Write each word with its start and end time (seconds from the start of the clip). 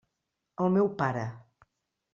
El 0.65 0.73
meu 0.77 0.89
pare. 1.03 1.27